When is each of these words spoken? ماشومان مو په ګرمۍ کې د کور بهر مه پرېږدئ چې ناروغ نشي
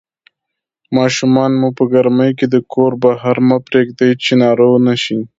ماشومان 0.97 1.51
مو 1.59 1.69
په 1.77 1.83
ګرمۍ 1.93 2.31
کې 2.39 2.45
د 2.53 2.55
کور 2.73 2.91
بهر 3.03 3.35
مه 3.47 3.57
پرېږدئ 3.67 4.11
چې 4.23 4.31
ناروغ 4.43 4.73
نشي 4.87 5.19